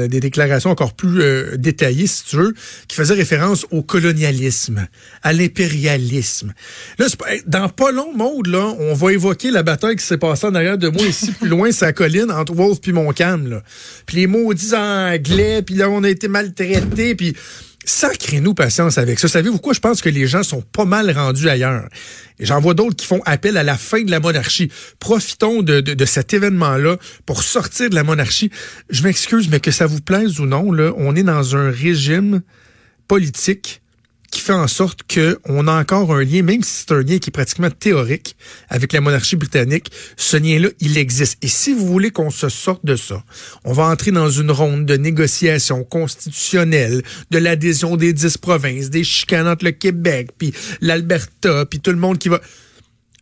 des 0.09 0.21
déclarations 0.21 0.71
encore 0.71 0.95
plus 0.95 1.23
euh, 1.23 1.57
détaillées, 1.57 2.09
si 2.09 2.25
tu 2.25 2.37
veux, 2.37 2.55
qui 2.89 2.97
faisaient 2.97 3.15
référence 3.15 3.65
au 3.71 3.83
colonialisme, 3.83 4.89
à 5.23 5.33
l'impérialisme. 5.33 6.55
Là, 6.99 7.07
dans 7.47 7.69
pas 7.69 7.93
long, 7.93 8.13
mode, 8.15 8.49
là, 8.49 8.75
on 8.81 8.95
va 8.95 9.13
évoquer 9.13 9.53
la 9.53 9.63
bataille 9.63 9.97
qui 9.97 10.05
s'est 10.05 10.19
passée 10.19 10.47
en 10.47 10.55
arrière 10.57 10.79
de 10.79 10.89
moi, 10.89 11.07
ici, 11.07 11.31
plus 11.31 11.49
loin, 11.49 11.71
sa 11.71 11.93
colline, 11.93 12.33
entre 12.33 12.55
Wolf 12.55 12.81
puis 12.81 12.93
Montcalm, 12.93 13.49
là. 13.49 13.63
Puis 14.07 14.17
les 14.17 14.27
maudits 14.27 14.75
anglais, 14.75 15.63
puis 15.63 15.77
là, 15.77 15.89
on 15.89 16.03
a 16.03 16.09
été 16.09 16.27
maltraités, 16.27 17.15
puis 17.15 17.37
Sacrez-nous 17.89 18.53
patience 18.53 18.99
avec 18.99 19.19
ça. 19.19 19.29
Savez-vous 19.29 19.57
quoi? 19.57 19.73
Je 19.73 19.81
pense 19.81 20.03
que 20.03 20.11
les 20.11 20.27
gens 20.27 20.43
sont 20.43 20.61
pas 20.61 20.85
mal 20.85 21.11
rendus 21.11 21.49
ailleurs. 21.49 21.89
J'en 22.39 22.61
vois 22.61 22.75
d'autres 22.75 22.97
qui 22.97 23.07
font 23.07 23.23
appel 23.25 23.57
à 23.57 23.63
la 23.63 23.79
fin 23.79 24.03
de 24.03 24.11
la 24.11 24.21
monarchie. 24.21 24.71
Profitons 25.01 25.63
de, 25.63 25.81
de, 25.81 25.95
de 25.95 26.05
cet 26.05 26.35
événement-là 26.35 26.99
pour 27.25 27.43
sortir 27.43 27.89
de 27.89 27.95
la 27.95 28.05
monarchie. 28.05 28.51
Je 28.91 29.03
m'excuse, 29.03 29.49
mais 29.49 29.59
que 29.59 29.71
ça 29.71 29.87
vous 29.87 30.03
plaise 30.03 30.39
ou 30.39 30.45
non, 30.45 30.71
là, 30.71 30.93
on 30.99 31.17
est 31.17 31.23
dans 31.23 31.57
un 31.57 31.71
régime 31.71 32.43
politique 33.09 33.81
qui 34.31 34.41
fait 34.41 34.53
en 34.53 34.69
sorte 34.69 35.01
qu'on 35.13 35.67
a 35.69 35.73
encore 35.73 36.13
un 36.15 36.23
lien, 36.23 36.43
même 36.43 36.63
si 36.63 36.85
c'est 36.87 36.93
un 36.93 37.03
lien 37.03 37.19
qui 37.19 37.31
est 37.31 37.33
pratiquement 37.33 37.71
théorique 37.71 38.37
avec 38.69 38.93
la 38.93 39.01
monarchie 39.01 39.37
britannique, 39.37 39.91
ce 40.17 40.37
lien-là, 40.37 40.69
il 40.81 40.99
existe. 40.99 41.39
Et 41.43 41.49
si 41.49 41.73
vous 41.73 41.87
voulez 41.87 42.11
qu'on 42.11 42.31
se 42.31 42.49
sorte 42.49 42.85
de 42.85 42.97
ça, 42.97 43.23
on 43.65 43.73
va 43.73 43.85
entrer 43.85 44.11
dans 44.11 44.31
une 44.31 44.51
ronde 44.51 44.85
de 44.85 44.97
négociations 44.97 45.83
constitutionnelles, 45.85 47.03
de 47.31 47.39
l'adhésion 47.39 47.97
des 47.97 48.13
dix 48.13 48.37
provinces, 48.37 48.91
des 48.91 49.05
chicanes 49.05 49.49
entre 49.49 49.65
le 49.65 49.73
Québec, 49.73 50.31
puis 50.37 50.53
l'Alberta, 50.81 51.65
puis 51.65 51.81
tout 51.81 51.91
le 51.91 51.97
monde 51.97 52.19
qui 52.19 52.29
va... 52.29 52.41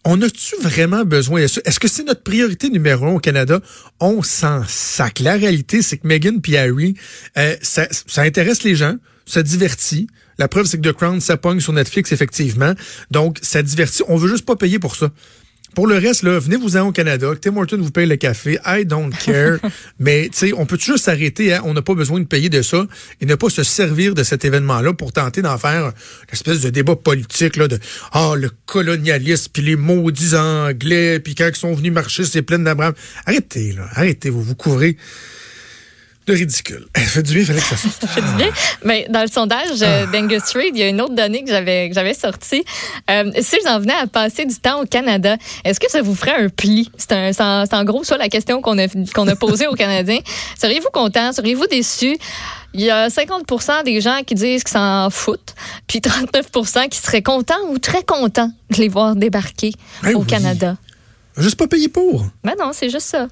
On 0.08 0.22
a-tu 0.22 0.54
vraiment 0.60 1.04
besoin 1.04 1.42
de 1.42 1.46
ça? 1.48 1.60
Est-ce 1.64 1.80
que 1.80 1.88
c'est 1.88 2.04
notre 2.04 2.22
priorité 2.22 2.68
numéro 2.68 3.06
un 3.06 3.14
au 3.14 3.18
Canada? 3.18 3.60
On 3.98 4.22
s'en 4.22 4.62
sac. 4.64 5.18
La 5.18 5.34
réalité, 5.34 5.82
c'est 5.82 5.98
que 5.98 6.06
Meghan 6.06 6.38
et 6.46 6.58
Harry, 6.58 6.94
euh, 7.36 7.56
ça, 7.60 7.88
ça 7.90 8.22
intéresse 8.22 8.62
les 8.62 8.76
gens, 8.76 8.94
ça 9.24 9.42
divertit. 9.42 10.06
La 10.38 10.48
preuve, 10.48 10.66
c'est 10.66 10.80
que 10.80 10.88
The 10.88 10.92
Crown, 10.92 11.20
ça 11.20 11.36
pogne 11.36 11.60
sur 11.60 11.72
Netflix, 11.72 12.12
effectivement. 12.12 12.74
Donc, 13.10 13.38
ça 13.42 13.62
divertit. 13.62 14.02
On 14.08 14.16
veut 14.16 14.28
juste 14.28 14.44
pas 14.44 14.56
payer 14.56 14.78
pour 14.78 14.96
ça. 14.96 15.10
Pour 15.76 15.86
le 15.86 15.98
reste, 15.98 16.22
là, 16.22 16.38
venez-vous-en 16.38 16.88
au 16.88 16.92
Canada. 16.92 17.28
Tim 17.38 17.54
Horton 17.54 17.76
vous 17.76 17.90
paye 17.90 18.06
le 18.06 18.16
café. 18.16 18.58
I 18.64 18.86
don't 18.86 19.12
care. 19.12 19.58
Mais, 19.98 20.30
tu 20.32 20.38
sais, 20.38 20.52
on 20.54 20.64
peut 20.64 20.78
juste 20.78 21.04
s'arrêter. 21.04 21.52
Hein? 21.52 21.60
On 21.64 21.74
n'a 21.74 21.82
pas 21.82 21.94
besoin 21.94 22.18
de 22.18 22.24
payer 22.24 22.48
de 22.48 22.62
ça 22.62 22.86
et 23.20 23.26
ne 23.26 23.34
pas 23.34 23.50
se 23.50 23.62
servir 23.62 24.14
de 24.14 24.22
cet 24.22 24.46
événement-là 24.46 24.94
pour 24.94 25.12
tenter 25.12 25.42
d'en 25.42 25.58
faire 25.58 25.88
une 25.88 26.32
espèce 26.32 26.62
de 26.62 26.70
débat 26.70 26.96
politique, 26.96 27.56
là, 27.56 27.68
de, 27.68 27.78
ah, 28.12 28.32
le 28.36 28.50
colonialisme, 28.64 29.50
puis 29.52 29.62
les 29.62 29.76
maudits 29.76 30.34
anglais, 30.34 31.20
puis 31.20 31.34
quand 31.34 31.50
ils 31.50 31.56
sont 31.56 31.74
venus 31.74 31.92
marcher, 31.92 32.24
c'est 32.24 32.40
plein 32.40 32.58
d'Abraham. 32.58 32.94
Arrêtez, 33.26 33.72
là. 33.72 33.86
Arrêtez, 33.92 34.30
vous 34.30 34.42
vous 34.42 34.54
couvrez 34.54 34.96
de 36.26 36.32
ridicule. 36.32 36.86
Elle 36.94 37.02
fait 37.02 37.22
du 37.22 37.32
bien, 37.32 37.42
il 37.42 37.46
fallait 37.46 37.60
que 37.60 37.66
ça 37.66 37.76
sorte. 37.76 38.06
fait 38.06 38.20
du 38.20 38.32
bien. 38.34 38.50
Mais 38.84 39.06
dans 39.08 39.22
le 39.22 39.28
sondage 39.28 39.82
euh, 39.82 40.04
ah. 40.04 40.12
d'Angus 40.12 40.42
Reid, 40.54 40.74
il 40.74 40.78
y 40.78 40.82
a 40.82 40.88
une 40.88 41.00
autre 41.00 41.14
donnée 41.14 41.44
que 41.44 41.50
j'avais 41.50 41.88
que 41.88 41.94
j'avais 41.94 42.14
sortie. 42.14 42.64
Euh, 43.10 43.30
si 43.40 43.56
j'en 43.64 43.78
venais 43.78 43.94
à 43.94 44.06
passer 44.08 44.44
du 44.44 44.56
temps 44.56 44.82
au 44.82 44.86
Canada, 44.86 45.36
est-ce 45.64 45.78
que 45.78 45.88
ça 45.90 46.02
vous 46.02 46.14
ferait 46.14 46.34
un 46.34 46.48
pli? 46.48 46.90
C'est 46.96 47.12
un, 47.12 47.64
en 47.70 47.84
gros 47.84 48.02
ça 48.02 48.16
la 48.16 48.28
question 48.28 48.60
qu'on 48.60 48.76
a, 48.78 48.88
qu'on 49.14 49.28
a 49.28 49.36
posée 49.36 49.68
aux 49.68 49.74
Canadiens. 49.74 50.18
Seriez-vous 50.60 50.90
content? 50.92 51.32
Seriez-vous 51.32 51.66
déçu? 51.68 52.18
Il 52.74 52.82
y 52.82 52.90
a 52.90 53.08
50% 53.08 53.84
des 53.84 54.00
gens 54.00 54.20
qui 54.26 54.34
disent 54.34 54.64
qu'ils 54.64 54.72
s'en 54.72 55.08
foutent, 55.10 55.54
puis 55.86 56.00
39% 56.00 56.88
qui 56.88 56.98
seraient 56.98 57.22
contents 57.22 57.54
ou 57.70 57.78
très 57.78 58.02
contents 58.02 58.50
de 58.70 58.76
les 58.76 58.88
voir 58.88 59.16
débarquer 59.16 59.72
ben 60.02 60.14
au 60.16 60.24
Canada. 60.24 60.76
Juste 61.38 61.56
pas 61.56 61.68
payer 61.68 61.88
pour. 61.88 62.26
Ben 62.44 62.54
non, 62.58 62.72
c'est 62.72 62.90
juste 62.90 63.06
ça. 63.06 63.28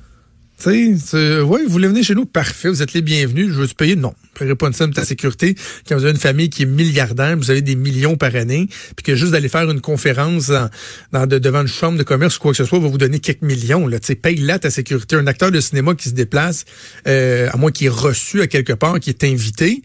Tu 0.63 0.99
sais, 0.99 1.41
oui, 1.41 1.61
vous 1.67 1.73
voulez 1.73 1.89
venir 1.89 2.05
chez 2.05 2.15
nous, 2.15 2.27
parfait, 2.27 2.69
vous 2.69 2.81
êtes 2.81 2.93
les 2.93 3.03
bienvenus. 3.03 3.49
Je 3.49 3.61
veux 3.61 3.67
te 3.67 3.75
payer? 3.75 3.97
Non. 3.97 4.15
Ne 4.41 4.55
pas 4.55 4.69
une 4.69 4.73
somme 4.73 4.91
de 4.91 4.95
ta 4.95 5.05
sécurité. 5.05 5.57
Quand 5.87 5.97
vous 5.97 6.05
avez 6.05 6.13
une 6.13 6.21
famille 6.21 6.49
qui 6.49 6.63
est 6.63 6.67
milliardaire, 6.67 7.37
vous 7.37 7.51
avez 7.51 7.61
des 7.61 7.75
millions 7.75 8.17
par 8.17 8.35
année, 8.37 8.69
puis 8.97 9.03
que 9.05 9.17
juste 9.17 9.33
d'aller 9.33 9.49
faire 9.49 9.69
une 9.69 9.81
conférence 9.81 10.53
dans, 11.13 11.27
devant 11.27 11.63
une 11.63 11.67
chambre 11.69 11.99
de 11.99 12.05
commerce 12.05 12.37
ou 12.37 12.41
quoi 12.41 12.53
que 12.53 12.57
ce 12.57 12.65
soit 12.65 12.79
va 12.79 12.89
vous 12.89 12.99
donner 12.99 13.19
quelques 13.19 13.43
millions. 13.43 13.87
Là. 13.89 13.99
Tu 13.99 14.15
paye 14.15 14.37
là 14.37 14.59
ta 14.59 14.71
sécurité. 14.71 15.17
Un 15.17 15.27
acteur 15.27 15.51
de 15.51 15.61
cinéma 15.61 15.95
qui 15.95 16.09
se 16.09 16.15
déplace, 16.15 16.65
euh, 17.09 17.49
à 17.53 17.57
moins 17.57 17.73
qu'il 17.73 17.89
est 17.89 17.91
reçu 17.91 18.41
à 18.41 18.47
quelque 18.47 18.73
part, 18.73 19.01
qui 19.01 19.11
est 19.11 19.25
invité, 19.25 19.83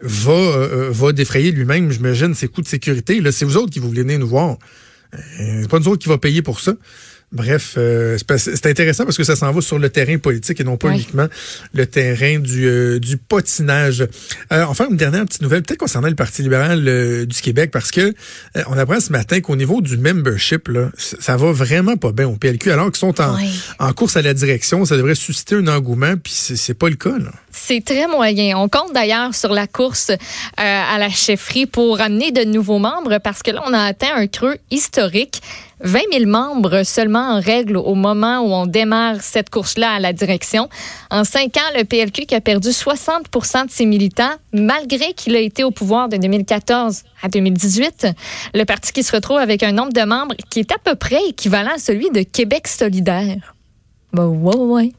va, 0.00 0.32
euh, 0.32 0.90
va 0.90 1.12
défrayer 1.12 1.52
lui-même, 1.52 1.90
j'imagine, 1.90 2.34
ses 2.34 2.48
coûts 2.48 2.62
de 2.62 2.68
sécurité. 2.68 3.20
Là, 3.20 3.32
c'est 3.32 3.46
vous 3.46 3.56
autres 3.56 3.70
qui 3.70 3.78
vous 3.78 3.88
voulez 3.88 4.02
venir 4.02 4.18
nous 4.18 4.28
voir. 4.28 4.58
Euh, 5.14 5.62
c'est 5.62 5.70
pas 5.70 5.78
nous 5.78 5.88
autres 5.88 6.02
qui 6.02 6.08
va 6.08 6.18
payer 6.18 6.42
pour 6.42 6.60
ça. 6.60 6.74
Bref, 7.32 7.76
euh, 7.78 8.18
c'est 8.36 8.66
intéressant 8.66 9.04
parce 9.04 9.16
que 9.16 9.24
ça 9.24 9.36
s'en 9.36 9.50
va 9.52 9.62
sur 9.62 9.78
le 9.78 9.88
terrain 9.88 10.18
politique 10.18 10.60
et 10.60 10.64
non 10.64 10.76
pas 10.76 10.90
uniquement 10.90 11.28
le 11.72 11.86
terrain 11.86 12.38
du, 12.38 12.66
euh, 12.66 12.98
du 12.98 13.16
potinage. 13.16 14.06
Euh, 14.52 14.64
enfin, 14.64 14.86
une 14.90 14.98
dernière 14.98 15.24
petite 15.24 15.40
nouvelle, 15.40 15.62
peut-être 15.62 15.80
concernant 15.80 16.08
le 16.08 16.14
Parti 16.14 16.42
libéral 16.42 16.86
euh, 16.86 17.24
du 17.24 17.40
Québec, 17.40 17.70
parce 17.70 17.90
que 17.90 18.14
on 18.66 18.76
apprend 18.76 19.00
ce 19.00 19.12
matin 19.12 19.40
qu'au 19.40 19.56
niveau 19.56 19.80
du 19.80 19.96
membership, 19.96 20.68
là, 20.68 20.90
ça 20.96 21.36
va 21.38 21.52
vraiment 21.52 21.96
pas 21.96 22.12
bien 22.12 22.28
au 22.28 22.36
PLQ, 22.36 22.70
alors 22.70 22.86
qu'ils 22.86 22.96
sont 22.96 23.18
en, 23.20 23.36
en 23.78 23.92
course 23.94 24.16
à 24.16 24.22
la 24.22 24.34
direction. 24.34 24.84
Ça 24.84 24.96
devrait 24.96 25.14
susciter 25.14 25.54
un 25.54 25.66
engouement, 25.68 26.14
puis 26.22 26.32
c'est 26.32 26.74
pas 26.74 26.90
le 26.90 26.96
cas. 26.96 27.16
Là. 27.18 27.30
C'est 27.50 27.82
très 27.84 28.06
moyen. 28.08 28.58
On 28.58 28.68
compte 28.68 28.92
d'ailleurs 28.92 29.34
sur 29.34 29.52
la 29.52 29.66
course 29.66 30.10
à 30.56 30.98
la 30.98 31.08
chefferie 31.08 31.66
pour 31.66 32.00
amener 32.00 32.30
de 32.30 32.44
nouveaux 32.44 32.78
membres 32.78 33.18
parce 33.18 33.42
que 33.42 33.50
là, 33.50 33.62
on 33.66 33.72
a 33.72 33.80
atteint 33.80 34.14
un 34.14 34.26
creux 34.26 34.56
historique. 34.70 35.40
20 35.82 36.00
000 36.12 36.30
membres 36.30 36.84
seulement 36.84 37.36
en 37.36 37.40
règle 37.40 37.76
au 37.76 37.94
moment 37.94 38.40
où 38.40 38.52
on 38.52 38.66
démarre 38.66 39.20
cette 39.20 39.50
course-là 39.50 39.92
à 39.92 40.00
la 40.00 40.12
direction. 40.12 40.68
En 41.10 41.24
cinq 41.24 41.56
ans, 41.56 41.76
le 41.76 41.84
PLQ 41.84 42.26
qui 42.26 42.34
a 42.34 42.40
perdu 42.40 42.68
60% 42.68 43.66
de 43.66 43.70
ses 43.70 43.86
militants, 43.86 44.32
malgré 44.52 45.12
qu'il 45.14 45.34
a 45.34 45.40
été 45.40 45.64
au 45.64 45.70
pouvoir 45.70 46.08
de 46.08 46.16
2014 46.16 47.02
à 47.22 47.28
2018. 47.28 48.08
Le 48.54 48.64
parti 48.64 48.92
qui 48.92 49.02
se 49.02 49.12
retrouve 49.14 49.38
avec 49.38 49.62
un 49.62 49.72
nombre 49.72 49.92
de 49.92 50.02
membres 50.02 50.34
qui 50.50 50.60
est 50.60 50.72
à 50.72 50.78
peu 50.82 50.94
près 50.94 51.20
équivalent 51.28 51.72
à 51.74 51.78
celui 51.78 52.10
de 52.10 52.22
Québec 52.22 52.68
solidaire. 52.68 53.54
Ben 54.12 54.26
ouais, 54.26 54.56
ouais. 54.56 54.92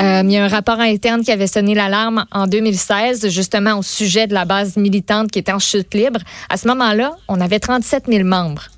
Euh, 0.00 0.22
il 0.24 0.30
y 0.30 0.36
a 0.36 0.44
un 0.44 0.48
rapport 0.48 0.80
interne 0.80 1.22
qui 1.22 1.32
avait 1.32 1.46
sonné 1.46 1.74
l'alarme 1.74 2.24
en 2.30 2.46
2016, 2.46 3.28
justement 3.28 3.78
au 3.78 3.82
sujet 3.82 4.26
de 4.26 4.34
la 4.34 4.44
base 4.44 4.76
militante 4.76 5.30
qui 5.30 5.38
était 5.38 5.52
en 5.52 5.58
chute 5.58 5.94
libre. 5.94 6.20
À 6.48 6.56
ce 6.56 6.68
moment-là, 6.68 7.16
on 7.28 7.40
avait 7.40 7.58
37 7.58 8.04
000 8.08 8.24
membres. 8.24 8.68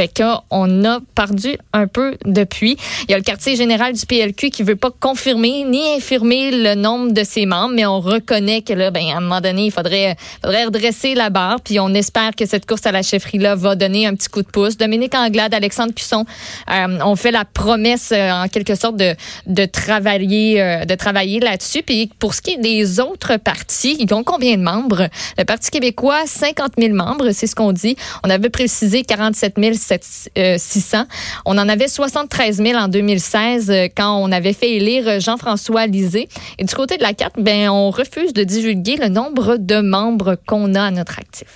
Fait 0.00 0.08
qu'on 0.08 0.84
a 0.86 1.00
perdu 1.14 1.58
un 1.74 1.86
peu 1.86 2.16
depuis. 2.24 2.78
Il 3.06 3.10
y 3.10 3.14
a 3.14 3.18
le 3.18 3.22
quartier 3.22 3.54
général 3.54 3.92
du 3.92 4.06
PLQ 4.06 4.48
qui 4.48 4.62
veut 4.62 4.74
pas 4.74 4.88
confirmer 4.90 5.62
ni 5.64 5.94
infirmer 5.94 6.50
le 6.52 6.74
nombre 6.74 7.12
de 7.12 7.22
ses 7.22 7.44
membres, 7.44 7.74
mais 7.74 7.84
on 7.84 8.00
reconnaît 8.00 8.62
que 8.62 8.72
là, 8.72 8.90
ben, 8.90 9.04
à 9.12 9.18
un 9.18 9.20
moment 9.20 9.42
donné, 9.42 9.66
il 9.66 9.70
faudrait, 9.70 10.16
redresser 10.42 11.14
la 11.14 11.28
barre. 11.28 11.60
Puis 11.60 11.78
on 11.80 11.92
espère 11.92 12.34
que 12.34 12.46
cette 12.46 12.64
course 12.64 12.86
à 12.86 12.92
la 12.92 13.02
chefferie-là 13.02 13.56
va 13.56 13.76
donner 13.76 14.06
un 14.06 14.14
petit 14.14 14.30
coup 14.30 14.40
de 14.40 14.48
pouce. 14.48 14.78
Dominique 14.78 15.14
Anglade, 15.14 15.52
Alexandre 15.52 15.92
Cusson 15.92 16.24
euh, 16.70 16.98
ont 17.04 17.16
fait 17.16 17.30
la 17.30 17.44
promesse, 17.44 18.10
euh, 18.10 18.30
en 18.30 18.48
quelque 18.48 18.76
sorte, 18.76 18.96
de, 18.96 19.14
de 19.48 19.66
travailler, 19.66 20.62
euh, 20.62 20.86
de 20.86 20.94
travailler 20.94 21.40
là-dessus. 21.40 21.82
Puis 21.82 22.10
pour 22.18 22.32
ce 22.32 22.40
qui 22.40 22.52
est 22.52 22.56
des 22.56 23.00
autres 23.00 23.36
partis, 23.36 23.98
ils 24.00 24.14
ont 24.14 24.24
combien 24.24 24.56
de 24.56 24.62
membres? 24.62 25.08
Le 25.36 25.44
Parti 25.44 25.70
québécois, 25.70 26.22
50 26.24 26.72
000 26.78 26.94
membres, 26.94 27.32
c'est 27.32 27.46
ce 27.46 27.54
qu'on 27.54 27.72
dit. 27.72 27.96
On 28.24 28.30
avait 28.30 28.48
précisé 28.48 29.02
47 29.02 29.56
000 29.58 29.74
600. 29.98 30.98
Euh, 30.98 31.04
on 31.44 31.58
en 31.58 31.68
avait 31.68 31.88
73 31.88 32.56
000 32.56 32.78
en 32.78 32.88
2016 32.88 33.70
euh, 33.70 33.88
quand 33.94 34.16
on 34.16 34.32
avait 34.32 34.52
fait 34.52 34.76
élire 34.76 35.20
Jean-François 35.20 35.86
Lisée. 35.86 36.28
Et 36.58 36.64
du 36.64 36.74
côté 36.74 36.96
de 36.96 37.02
la 37.02 37.14
carte, 37.14 37.34
ben, 37.38 37.68
on 37.68 37.90
refuse 37.90 38.32
de 38.32 38.44
divulguer 38.44 38.96
le 38.96 39.08
nombre 39.08 39.56
de 39.56 39.80
membres 39.80 40.36
qu'on 40.46 40.74
a 40.74 40.82
à 40.82 40.90
notre 40.90 41.18
actif. 41.18 41.46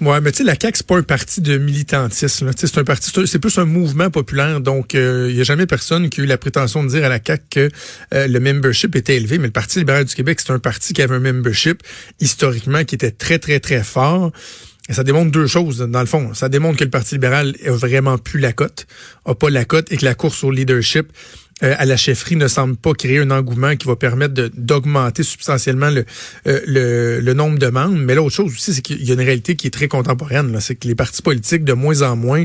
Ouais, 0.00 0.20
mais 0.20 0.32
tu 0.32 0.38
sais, 0.38 0.44
la 0.44 0.56
CAQ, 0.60 0.78
c'est 0.78 0.86
pas 0.86 0.96
un 0.96 1.02
parti 1.02 1.40
de 1.40 1.56
militantisme. 1.56 2.50
C'est 2.56 2.78
un 2.78 2.84
parti, 2.84 3.12
c'est 3.26 3.38
plus 3.38 3.58
un 3.58 3.64
mouvement 3.64 4.10
populaire. 4.10 4.60
Donc, 4.60 4.92
il 4.94 5.00
euh, 5.00 5.32
n'y 5.32 5.40
a 5.40 5.44
jamais 5.44 5.66
personne 5.66 6.10
qui 6.10 6.20
a 6.20 6.24
eu 6.24 6.26
la 6.26 6.36
prétention 6.36 6.82
de 6.82 6.88
dire 6.88 7.04
à 7.04 7.08
la 7.08 7.20
CAQ 7.24 7.44
que 7.50 7.70
le 8.12 8.38
membership 8.40 8.96
était 8.96 9.16
élevé. 9.16 9.38
Mais 9.38 9.46
le 9.46 9.52
Parti 9.52 9.78
libéral 9.78 10.04
du 10.04 10.14
Québec, 10.14 10.40
c'est 10.40 10.52
un 10.52 10.58
parti 10.58 10.92
qui 10.92 11.00
avait 11.00 11.14
un 11.14 11.20
membership 11.20 11.82
historiquement 12.20 12.84
qui 12.84 12.96
était 12.96 13.12
très, 13.12 13.38
très, 13.38 13.60
très 13.60 13.82
fort. 13.82 14.32
Ça 14.88 15.02
démontre 15.02 15.32
deux 15.32 15.46
choses, 15.46 15.78
dans 15.78 16.00
le 16.00 16.06
fond. 16.06 16.32
Ça 16.34 16.48
démontre 16.48 16.78
que 16.78 16.84
le 16.84 16.90
Parti 16.90 17.16
libéral 17.16 17.56
a 17.66 17.70
vraiment 17.72 18.18
plus 18.18 18.38
la 18.38 18.52
cote, 18.52 18.86
a 19.24 19.34
pas 19.34 19.50
la 19.50 19.64
cote, 19.64 19.90
et 19.90 19.96
que 19.96 20.04
la 20.04 20.14
course 20.14 20.44
au 20.44 20.50
leadership 20.50 21.08
euh, 21.62 21.74
à 21.78 21.86
la 21.86 21.96
chefferie 21.96 22.36
ne 22.36 22.48
semble 22.48 22.76
pas 22.76 22.92
créer 22.92 23.18
un 23.18 23.30
engouement 23.30 23.74
qui 23.76 23.86
va 23.86 23.96
permettre 23.96 24.34
d'augmenter 24.54 25.22
substantiellement 25.22 25.88
le, 25.88 26.04
euh, 26.46 26.60
le, 26.66 27.20
le, 27.20 27.34
nombre 27.34 27.58
de 27.58 27.68
membres. 27.68 27.96
Mais 27.96 28.14
l'autre 28.14 28.34
chose 28.34 28.52
aussi, 28.52 28.74
c'est 28.74 28.82
qu'il 28.82 29.02
y 29.02 29.10
a 29.10 29.14
une 29.14 29.20
réalité 29.20 29.56
qui 29.56 29.66
est 29.66 29.70
très 29.70 29.88
contemporaine. 29.88 30.54
C'est 30.60 30.74
que 30.74 30.86
les 30.86 30.94
partis 30.94 31.22
politiques, 31.22 31.64
de 31.64 31.72
moins 31.72 32.02
en 32.02 32.14
moins, 32.14 32.44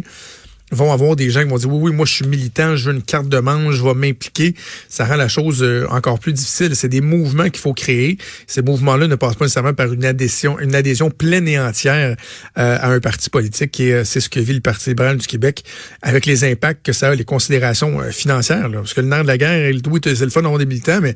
vont 0.71 0.91
avoir 0.91 1.15
des 1.15 1.29
gens 1.29 1.43
qui 1.43 1.49
vont 1.49 1.57
dire 1.57 1.69
oui, 1.69 1.89
oui, 1.89 1.95
moi 1.95 2.05
je 2.05 2.13
suis 2.13 2.27
militant, 2.27 2.75
je 2.75 2.89
veux 2.89 2.95
une 2.95 3.03
carte 3.03 3.27
de 3.27 3.37
manche, 3.39 3.75
je 3.75 3.83
vais 3.83 3.93
m'impliquer. 3.93 4.55
Ça 4.89 5.05
rend 5.05 5.15
la 5.15 5.27
chose 5.27 5.61
euh, 5.63 5.85
encore 5.89 6.19
plus 6.19 6.33
difficile. 6.33 6.75
C'est 6.75 6.87
des 6.87 7.01
mouvements 7.01 7.49
qu'il 7.49 7.59
faut 7.59 7.73
créer. 7.73 8.17
Ces 8.47 8.61
mouvements-là 8.61 9.07
ne 9.07 9.15
passent 9.15 9.35
pas 9.35 9.45
nécessairement 9.45 9.73
par 9.73 9.91
une 9.91 10.05
adhésion, 10.05 10.59
une 10.59 10.75
adhésion 10.75 11.09
pleine 11.09 11.47
et 11.47 11.59
entière 11.59 12.15
euh, 12.57 12.77
à 12.79 12.89
un 12.89 12.99
parti 12.99 13.29
politique. 13.29 13.79
Et 13.79 13.93
euh, 13.93 14.03
c'est 14.03 14.21
ce 14.21 14.29
que 14.29 14.39
vit 14.39 14.53
le 14.53 14.61
Parti 14.61 14.89
libéral 14.89 15.17
du 15.17 15.27
Québec 15.27 15.63
avec 16.01 16.25
les 16.25 16.43
impacts 16.43 16.85
que 16.85 16.93
ça 16.93 17.09
a, 17.09 17.15
les 17.15 17.25
considérations 17.25 17.99
financières. 18.11 18.69
Parce 18.71 18.93
que 18.93 19.01
le 19.01 19.07
nerf 19.07 19.23
de 19.23 19.27
la 19.27 19.37
guerre, 19.37 19.73
oui, 19.89 19.99
c'est 20.03 20.21
le 20.21 20.29
fun 20.29 20.41
d'avoir 20.41 20.59
des 20.59 20.65
militants, 20.65 20.99
mais 21.01 21.15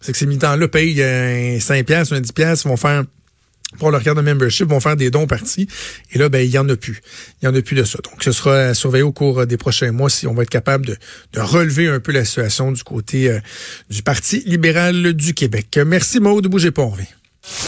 c'est 0.00 0.12
que 0.12 0.18
ces 0.18 0.26
militants-là 0.26 0.68
payent 0.68 1.60
5 1.60 1.84
piastres, 1.86 2.18
10 2.18 2.32
piastres, 2.32 2.68
vont 2.68 2.76
faire 2.76 3.04
pour 3.78 3.90
leur 3.90 4.02
carte 4.02 4.16
de 4.16 4.22
membership 4.22 4.68
vont 4.68 4.80
faire 4.80 4.96
des 4.96 5.10
dons 5.10 5.26
partis. 5.26 5.68
Et 6.12 6.18
là, 6.18 6.28
ben, 6.28 6.38
il 6.38 6.50
y 6.50 6.58
en 6.58 6.68
a 6.68 6.76
plus. 6.76 7.02
Il 7.42 7.46
y 7.46 7.48
en 7.48 7.54
a 7.54 7.60
plus 7.60 7.76
de 7.76 7.84
ça. 7.84 7.98
Donc, 8.04 8.22
ce 8.22 8.32
sera 8.32 8.74
surveillé 8.74 9.02
au 9.02 9.12
cours 9.12 9.46
des 9.46 9.56
prochains 9.56 9.92
mois 9.92 10.08
si 10.08 10.26
on 10.26 10.34
va 10.34 10.44
être 10.44 10.50
capable 10.50 10.86
de, 10.86 10.96
relever 11.36 11.88
un 11.88 12.00
peu 12.00 12.12
la 12.12 12.24
situation 12.24 12.72
du 12.72 12.82
côté 12.82 13.30
euh, 13.30 13.40
du 13.90 14.02
Parti 14.02 14.42
libéral 14.46 15.12
du 15.12 15.34
Québec. 15.34 15.78
Merci, 15.84 16.20
Maude. 16.20 16.46
Bougez 16.46 16.70
pas, 16.70 16.82
on. 16.82 16.96